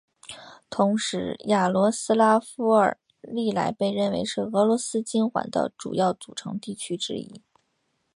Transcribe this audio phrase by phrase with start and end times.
[0.67, 7.39] 同时雅罗斯拉夫尔历来被认为是俄罗斯金环的主要组成地区之一。